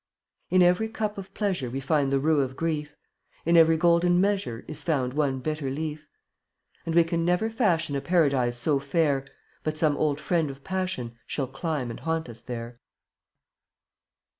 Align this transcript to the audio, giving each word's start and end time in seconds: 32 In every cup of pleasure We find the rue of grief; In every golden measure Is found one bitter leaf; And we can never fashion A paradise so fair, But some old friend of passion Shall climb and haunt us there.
32 0.49 0.55
In 0.63 0.67
every 0.67 0.89
cup 0.89 1.19
of 1.19 1.31
pleasure 1.35 1.69
We 1.69 1.79
find 1.79 2.11
the 2.11 2.17
rue 2.17 2.41
of 2.41 2.55
grief; 2.55 2.95
In 3.45 3.55
every 3.55 3.77
golden 3.77 4.19
measure 4.19 4.65
Is 4.67 4.83
found 4.83 5.13
one 5.13 5.37
bitter 5.41 5.69
leaf; 5.69 6.07
And 6.87 6.95
we 6.95 7.03
can 7.03 7.23
never 7.23 7.51
fashion 7.51 7.95
A 7.95 8.01
paradise 8.01 8.57
so 8.57 8.79
fair, 8.79 9.27
But 9.63 9.77
some 9.77 9.95
old 9.97 10.19
friend 10.19 10.49
of 10.49 10.63
passion 10.63 11.19
Shall 11.27 11.45
climb 11.45 11.91
and 11.91 11.99
haunt 11.99 12.29
us 12.29 12.41
there. 12.41 12.79